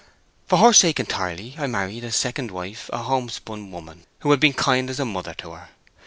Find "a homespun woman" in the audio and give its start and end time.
2.91-4.07